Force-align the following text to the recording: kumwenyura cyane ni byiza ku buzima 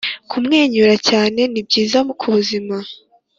kumwenyura 0.29 0.95
cyane 1.09 1.41
ni 1.51 1.61
byiza 1.67 1.97
ku 2.19 2.27
buzima 2.35 2.75